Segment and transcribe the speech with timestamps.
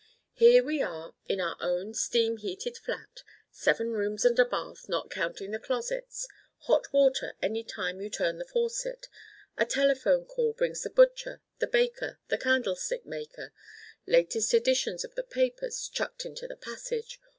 [0.33, 5.51] "Here we are in our own steam heated flat—seven rooms and a bath, not counting
[5.51, 9.05] the closets—hot water any time you turn the faucet;
[9.59, 13.53] a telephone call brings the butcher, the baker, the candlestick maker;
[14.07, 17.21] latest editions of the papers chucked into the passage!